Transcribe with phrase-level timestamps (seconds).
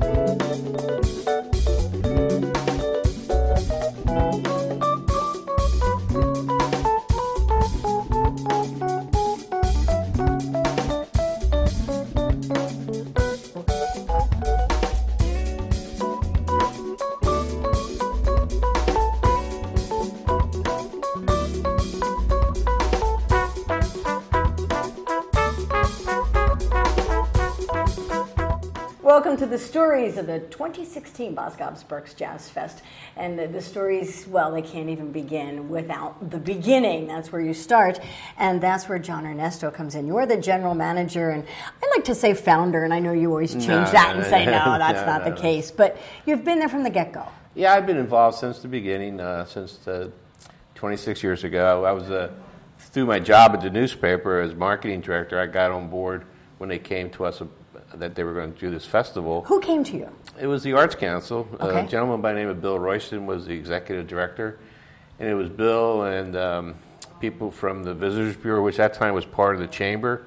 [0.00, 1.29] Música
[29.20, 32.80] Welcome to the stories of the 2016 Boscov's Berks Jazz Fest.
[33.18, 37.06] And the, the, stories, well, they can't even begin without the beginning.
[37.06, 38.00] That's where you start.
[38.38, 40.06] And that's where John Ernesto comes in.
[40.06, 41.44] You're the general manager, and
[41.82, 44.46] I like to say founder, and I know you always change no, that and say,
[44.46, 45.70] no, that's no, not no, the case.
[45.70, 47.28] But you've been there from the get go.
[47.54, 50.08] Yeah, I've been involved since the beginning, uh, since uh,
[50.76, 51.84] 26 years ago.
[51.84, 52.32] I was, uh,
[52.78, 56.24] through my job at the newspaper as marketing director, I got on board
[56.56, 57.42] when they came to us
[57.94, 59.42] that they were going to do this festival.
[59.44, 60.08] Who came to you?
[60.38, 61.48] It was the Arts Council.
[61.60, 61.84] Okay.
[61.84, 64.58] A gentleman by the name of Bill Royston was the executive director,
[65.18, 66.74] and it was Bill and um,
[67.20, 70.26] people from the Visitors Bureau, which at that time was part of the chamber,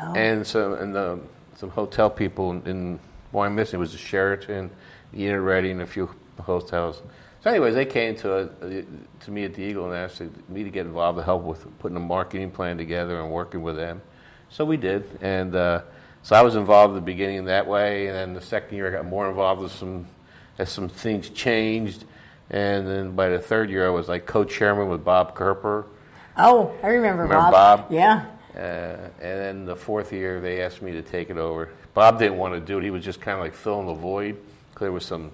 [0.00, 0.14] oh.
[0.14, 1.20] and some and the,
[1.56, 2.98] some hotel people in.
[3.32, 4.70] Well, I'm missing it was the Sheraton,
[5.12, 7.00] the Inn Reading, and a few hotels.
[7.42, 8.48] So, anyways, they came to uh,
[9.20, 11.96] to me at the Eagle and asked me to get involved to help with putting
[11.96, 14.00] a marketing plan together and working with them.
[14.48, 15.54] So we did, and.
[15.54, 15.82] Uh,
[16.22, 18.90] so I was involved at the beginning that way, and then the second year I
[18.90, 20.06] got more involved with some
[20.58, 22.04] as some things changed,
[22.50, 25.86] and then by the third year I was like co-chairman with Bob Kerper.
[26.36, 27.80] Oh, I remember, remember Bob.
[27.80, 27.92] Bob.
[27.92, 28.26] Yeah.
[28.54, 31.70] Uh, and then the fourth year they asked me to take it over.
[31.94, 34.36] Bob didn't want to do it; he was just kind of like filling the void.
[34.78, 35.30] There was some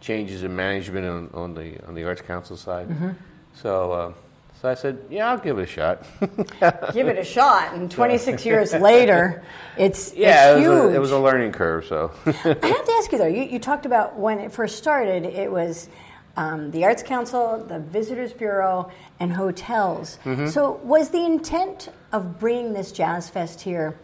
[0.00, 2.88] changes in management on, on the on the Arts Council side.
[2.88, 3.10] Mm-hmm.
[3.54, 3.92] So.
[3.92, 4.12] Uh,
[4.64, 6.06] so I said, "Yeah, I'll give it a shot."
[6.94, 9.44] give it a shot, and 26 years later,
[9.76, 11.84] it's yeah, it's it, was a, it was a learning curve.
[11.84, 13.26] So I have to ask you though.
[13.26, 15.26] You, you talked about when it first started.
[15.26, 15.90] It was
[16.38, 20.18] um, the Arts Council, the Visitors Bureau, and hotels.
[20.24, 20.46] Mm-hmm.
[20.46, 23.98] So was the intent of bringing this jazz fest here?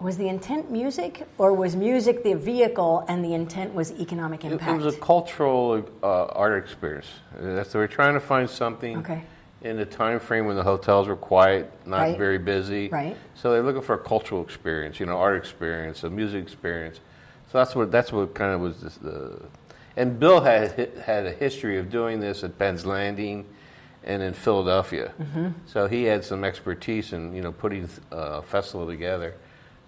[0.00, 4.70] Was the intent music, or was music the vehicle, and the intent was economic impact?
[4.70, 7.08] It, it was a cultural uh, art experience.
[7.38, 8.96] That's so we're trying to find something.
[9.00, 9.22] Okay
[9.64, 12.18] in the time frame when the hotels were quiet, not right.
[12.18, 12.88] very busy.
[12.88, 13.16] Right.
[13.34, 17.00] So they're looking for a cultural experience, you know, art experience, a music experience.
[17.50, 19.40] So that's what that's what kind of was this, the.
[19.96, 23.46] And Bill had had a history of doing this at Penn's Landing,
[24.04, 25.12] and in Philadelphia.
[25.20, 25.48] Mm-hmm.
[25.66, 29.34] So he had some expertise in you know putting a festival together,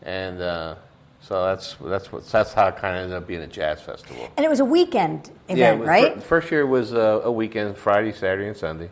[0.02, 0.40] and.
[0.40, 0.74] Uh,
[1.18, 4.30] so that's that's what that's how it kind of ended up being a jazz festival.
[4.36, 6.22] And it was a weekend event, yeah, right?
[6.22, 8.90] First year was a, a weekend, Friday, Saturday, and Sunday.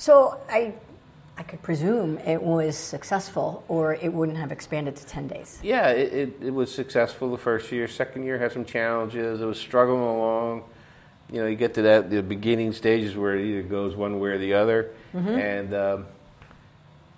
[0.00, 0.72] So I,
[1.36, 5.60] I could presume it was successful, or it wouldn't have expanded to ten days.
[5.62, 7.86] Yeah, it, it, it was successful the first year.
[7.86, 9.42] Second year had some challenges.
[9.42, 10.64] It was struggling along.
[11.30, 14.30] You know, you get to that the beginning stages where it either goes one way
[14.30, 15.28] or the other, mm-hmm.
[15.28, 15.74] and.
[15.74, 16.06] Um,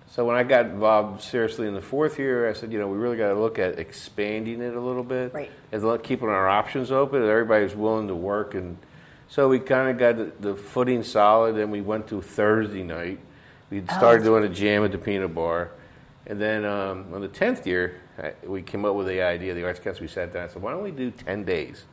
[0.08, 2.98] so when I got involved seriously in the fourth year, I said, you know, we
[2.98, 5.50] really got to look at expanding it a little bit, right.
[5.72, 7.22] and keeping our options open.
[7.22, 8.76] And everybody's willing to work and
[9.32, 13.18] so we kind of got the, the, footing solid, and we went to Thursday night.
[13.70, 15.70] We Oh, started doing a jam at the Peanut Bar,
[16.26, 17.94] and then um, on the tenth year,
[18.44, 19.54] we came up with the idea.
[19.54, 21.84] The Arts Council we sat down and said, "Why don't we do ten days?"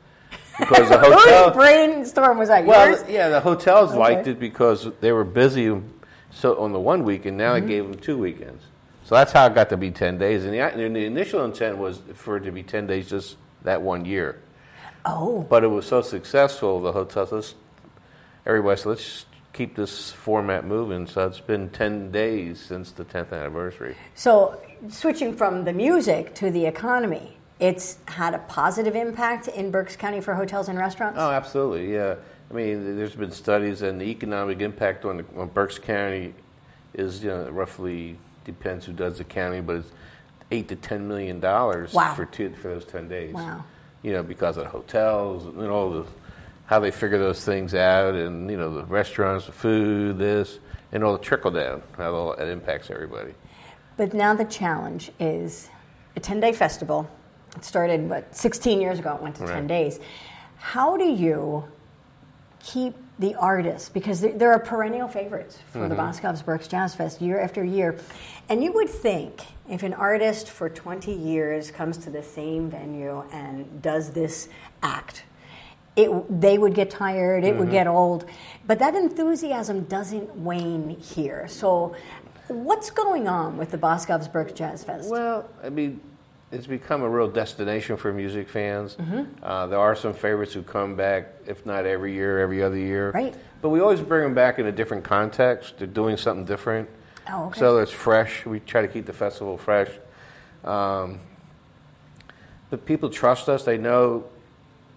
[0.59, 3.05] Because the hotel Whose brainstorm was that well, yours?
[3.07, 3.99] yeah, the hotels Okay.
[3.99, 5.73] liked it because they were busy.
[6.31, 8.65] So on the one weekend, now I gave them two weekends.
[9.05, 10.43] So that's how it got to be ten days.
[10.43, 13.81] And the, and the initial intent was for it to be ten days, just that
[13.81, 14.41] one year.
[15.11, 17.55] Oh, But it was so successful, the hotels, let's,
[18.45, 21.07] everybody said, let's keep this format moving.
[21.07, 23.95] So it's been 10 days since the 10th anniversary.
[24.15, 29.95] so switching from the music to the economy, it's had a positive impact in Berks
[29.95, 31.17] County for hotels and restaurants.
[31.19, 32.15] Oh, absolutely, yeah.
[32.49, 36.33] I mean, there's been studies, and the economic impact on, the, on Berks County
[36.93, 39.91] is you know, roughly, depends who does the counting, but it's
[40.51, 42.13] 8 to $10 million Wow.
[42.15, 43.33] for, two, for those 10 days.
[43.33, 43.65] Wow.
[44.03, 46.05] You know, because of the hotels and all the
[46.69, 50.59] how they figure those things out, and you know, the restaurants, the food, this,
[50.91, 53.33] and all the trickle down, how all it impacts everybody.
[53.97, 55.69] But now the challenge is
[56.15, 57.09] a 10 day festival.
[57.55, 59.99] It started, what, 16 years ago, it went to 10 days.
[60.57, 61.63] How do you
[62.59, 63.89] keep the artists?
[63.89, 65.97] Because there- are perennial favorites for the mm-hmm.
[65.97, 67.97] Boscov's Berks Jazz Fest year after year.
[68.47, 73.23] And you would think if an artist for 20 years comes to the same venue
[73.31, 74.49] and does this
[74.81, 75.23] act,
[75.95, 77.73] it, they would get tired, it would mm-hmm.
[77.73, 78.25] get old.
[78.65, 81.47] But that enthusiasm doesn't wane here.
[81.47, 81.95] So,
[82.47, 85.09] what's going on with the Boscov's Berks Jazz Fest?
[85.09, 85.99] Well, I mean,
[86.51, 88.95] it's become a real destination for music fans.
[88.95, 89.43] Mm-hmm.
[89.43, 93.11] Uh, there are some favorites who come back, if not every year, every other year.
[93.11, 93.35] Right.
[93.61, 95.77] But we always bring them back in a different context.
[95.77, 96.89] They're doing something different.
[97.29, 97.59] Oh, okay.
[97.59, 98.45] So it's fresh.
[98.45, 99.89] We try to keep the festival fresh.
[100.63, 101.19] Um,
[102.69, 103.63] but people trust us.
[103.63, 104.25] They know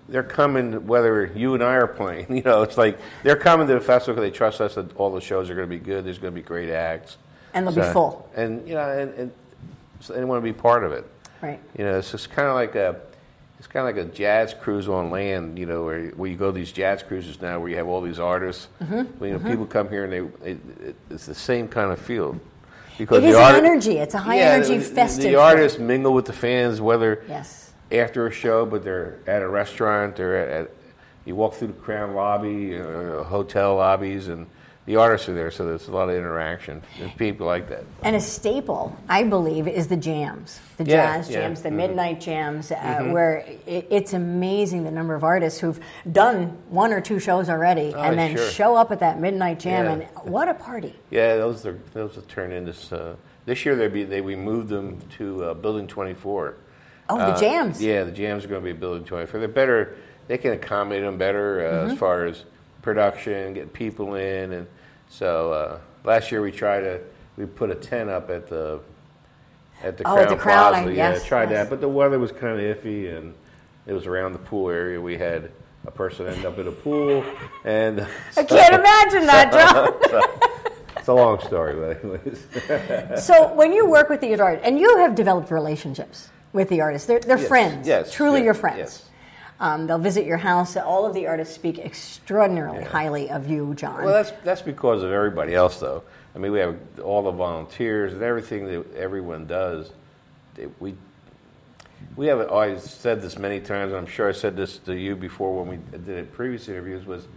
[0.08, 2.26] they're coming whether you and I are playing.
[2.34, 5.12] You know, it's like they're coming to the festival because they trust us that all
[5.12, 6.04] the shows are going to be good.
[6.04, 7.18] There's going to be great acts.
[7.52, 8.30] And they'll be full.
[8.34, 9.32] And you know, and, and
[10.00, 11.06] so they want to be part of it.
[11.42, 11.60] Right.
[11.76, 13.00] You know, it's just kind of like a,
[13.58, 15.58] it's kind of like a jazz cruise on land.
[15.58, 18.00] You know, where where you go to these jazz cruises now, where you have all
[18.00, 18.68] these artists.
[18.82, 19.24] Mm-hmm.
[19.24, 22.40] You know, people come here and they, it, it, it's the same kind of feel.
[22.98, 23.98] Because It is the art- energy.
[23.98, 25.24] It's a high Yeah, energy the- festive.
[25.24, 27.72] The artists mingle with the fans, whether Yes.
[27.90, 30.70] after a show, but they're at a restaurant, they're at, at
[31.24, 34.46] you walk through the Crown lobby, uh, hotel lobbies, and
[34.86, 36.82] the artists are there, so there's a lot of interaction.
[37.00, 37.84] And people like that.
[38.02, 41.76] And a staple, I believe, is the jams, the Yeah, jazz yeah, jams, the mhm.
[41.76, 45.78] midnight jams, uh, where it, it's amazing the number of artists who've
[46.10, 48.50] done one or two shows already Oh, and then sure.
[48.50, 49.92] show up at that midnight jam, Yeah.
[49.92, 50.02] and
[50.32, 50.94] what a party!
[51.10, 53.14] Yeah, those are those will turn into uh,
[53.46, 53.76] this year.
[53.76, 56.56] They be they we moved them to uh, Building 24.
[57.08, 57.80] Oh, the Uh, jams!
[57.82, 59.38] Yeah, the jams are going to be Building 24.
[59.38, 59.96] They're better.
[60.28, 61.90] They can accommodate them better uh, Mm-hmm.
[61.92, 62.44] as far as
[62.82, 64.66] production, get people in, and
[65.08, 67.00] so uh, last year we tried to
[67.36, 68.80] we put a tent up at the
[69.82, 70.88] at the Oh, Crown at the Crown, Plaza.
[70.90, 71.64] I- yeah, yes, tried yes.
[71.64, 73.34] that, but the weather was kind of iffy, and
[73.86, 75.00] it was around the pool area.
[75.00, 75.50] We had
[75.86, 77.24] a person end up in a pool,
[77.64, 78.00] and
[78.36, 80.22] I can't imagine that, John.
[80.96, 83.24] it's a long story, but anyways.
[83.24, 87.06] so when you work with the artists, and you have developed relationships with the artists,
[87.08, 89.04] they're, they're Yes, friends, yes, truly yeah, your friends.
[89.62, 90.76] Um, they'll visit your house.
[90.76, 94.04] All of the artists speak extraordinarily highly of you, John.
[94.04, 96.02] Well, that's that's because of everybody else, though.
[96.34, 99.92] I mean, we have all the volunteers and everything that everyone does.
[100.80, 100.96] We
[102.16, 105.14] we have always said this many times, and I'm sure I said this to you
[105.14, 107.06] before when we did it previous interviews.
[107.06, 107.28] Was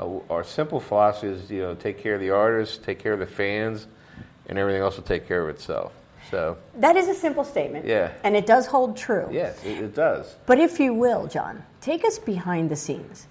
[0.00, 3.18] uh, our simple philosophy is you know take care of the artists, take care of
[3.18, 3.86] the fans,
[4.46, 5.92] and everything else will take care of itself.
[6.30, 7.86] So that is a simple statement.
[7.86, 8.12] Yeah.
[8.24, 9.28] And it does hold true.
[9.30, 10.36] yes, it, it does.
[10.46, 13.26] But if you will, John, take us behind the scenes.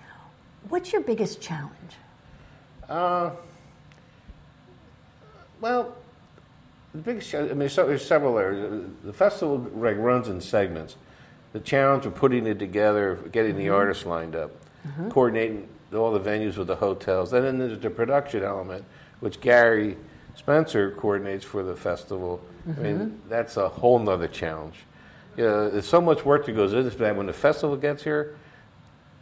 [0.69, 1.71] What's your biggest challenge?
[2.89, 3.31] Uh,
[5.62, 5.95] well,
[6.94, 8.86] the biggest challenge, I mean, so, there's several areas.
[9.03, 10.95] The festival like, runs in segments.
[11.53, 14.51] The challenge of putting it together, getting the artists lined up,
[15.09, 18.83] coordinating all the venues with the hotels, and then there's the production element,
[19.21, 19.95] which Gary
[20.36, 22.42] Spencer coordinates for the festival.
[22.68, 24.76] I mean, that's a whole nother challenge.
[25.38, 27.16] You know, there's so much work that goes into that.
[27.16, 28.36] when the festival gets here,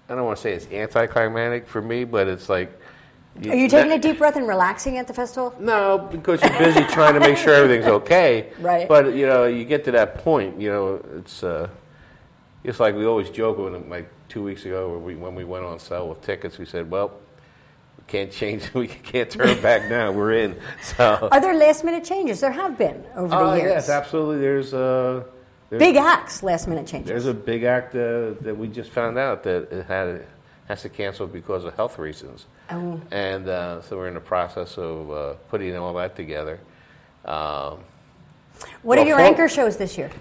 [0.09, 2.79] I don't want to say it's anticlimactic for me, but it's like.
[3.47, 5.55] Are you taking a deep breath and relaxing at the festival?
[5.59, 8.51] No, because you're busy trying to make sure everything's okay.
[8.59, 8.87] Right.
[8.87, 10.61] But you know, you get to that point.
[10.61, 11.67] You know, it's uh,
[12.63, 15.65] it's like we always joke when like two weeks ago when we when we went
[15.65, 17.32] on sale with tickets, we said, "Well, we
[18.13, 18.71] can't change.
[18.73, 20.11] We can't turn back now.
[20.11, 21.29] We're in." So.
[21.31, 22.39] Are there last minute changes?
[22.41, 23.87] There have been over the Oh years.
[23.87, 24.39] yes, absolutely.
[24.39, 25.23] There's uh,
[25.69, 27.09] there's, Big acts, last minute changes.
[27.09, 30.25] There's a big act uh, that we just found out that it had
[30.67, 32.45] has to cancel because of health reasons.
[32.69, 33.01] Oh.
[33.11, 36.59] And uh, so we're in the process of uh, putting all that together.
[37.25, 37.79] Um,
[38.83, 40.11] what well, are your for- anchor shows this year?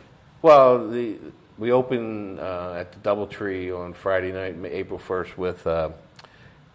[0.40, 1.18] well, the,
[1.58, 5.90] we open uh, at the DoubleTree on Friday night, April 1st, with uh,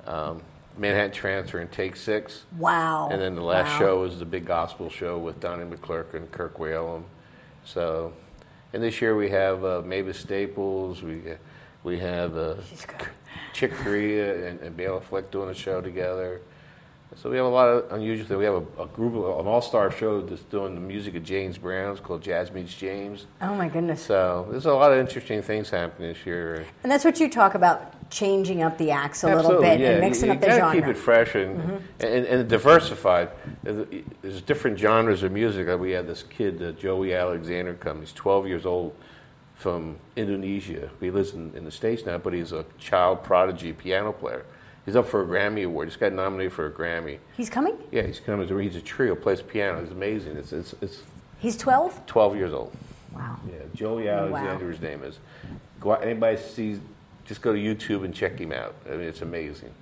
[0.06, 0.42] um,
[0.78, 2.46] Manhattan Transfer and Take Six.
[2.58, 3.10] Wow.
[3.12, 3.80] And then the last Wow.
[3.80, 7.04] show was the big gospel show with Donnie McClurkin and Kirk Whalum.
[7.66, 8.14] So,
[8.74, 11.22] and this year we have uh, Mavis Staples, we
[11.84, 12.56] we have uh,
[13.54, 16.42] Chick Corea and, and Bela Fleck doing a show together.
[17.16, 18.28] So we have a lot of unusual.
[18.28, 18.38] things.
[18.38, 21.58] We have a, a group, of, an all-star show that's doing the music of James
[21.58, 21.92] Brown.
[21.92, 23.26] It's called Jazz Meets James.
[23.42, 24.02] Oh my goodness.
[24.04, 26.66] So there's a lot of interesting things happening this year.
[26.84, 29.92] And that's what you talk about, changing up the acts a little bit yeah.
[29.92, 30.80] and mixing you, up the you genre.
[30.80, 30.88] Mm-hmm.
[30.88, 33.32] keep it fresh and, and, and diversified.
[33.64, 35.68] There's different genres of music.
[35.80, 38.02] We had this kid, uh, Joey Alexander, come.
[38.02, 38.96] He's 12 years old
[39.56, 40.90] from Indonesia.
[41.00, 44.46] He lives in, in the States now, but he's a child prodigy piano player.
[44.88, 45.90] He's up for a Grammy Award.
[45.90, 47.18] He's got nominated for a Grammy.
[47.36, 47.78] He's coming?
[47.92, 48.48] Yeah, he's coming.
[48.62, 49.82] He's a trio, plays piano.
[49.82, 50.38] It's amazing.
[50.38, 51.04] It's, it's, it's
[51.40, 52.06] He's 12?
[52.06, 52.72] 12 years old.
[53.14, 53.38] Wow.
[53.46, 55.20] Yeah, Joey Alexander, his name is.
[55.82, 56.80] Go out, anybody sees,
[57.26, 58.76] just go to YouTube and check him out.
[58.86, 59.74] I mean, it's amazing.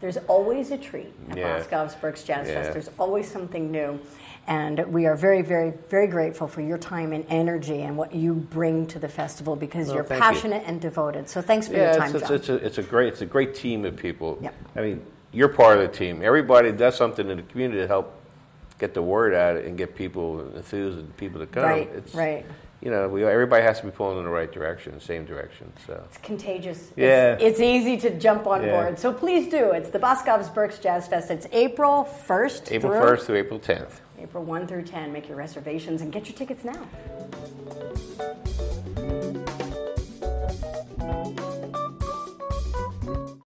[0.00, 1.58] There's always a treat at Yeah.
[1.58, 2.54] Boscov's Berks Jazz Yeah.
[2.54, 2.72] Fest.
[2.72, 3.98] There's always something new.
[4.46, 8.32] And we are very, very, very grateful for your time and energy and what you
[8.34, 10.30] bring to the festival because Well, you're thank you.
[10.30, 11.28] passionate and devoted.
[11.28, 12.36] So thanks for Yeah, your time, it's, it's, John.
[12.36, 14.38] it's, a, it's a great it's a great team of people.
[14.40, 14.54] Yep.
[14.76, 15.02] I mean,
[15.32, 16.22] you're part of the team.
[16.22, 18.14] Everybody does something in the community to help
[18.78, 21.62] get the word out and get people enthused and people to come.
[21.64, 22.46] Right, It's, right.
[22.82, 25.72] You know, we, everybody has to be pulling in the right direction, same direction.
[25.86, 26.90] So It's contagious.
[26.96, 27.34] Yeah.
[27.34, 28.70] It's, it's easy to jump on Yeah.
[28.82, 28.98] board.
[28.98, 29.72] So please do.
[29.72, 31.30] It's the Boscov's Berks Jazz Fest.
[31.30, 34.00] It's April 1st April 1st through April 10th.
[34.18, 35.12] April 1 through 10.
[35.12, 36.86] Make your reservations and get your tickets now.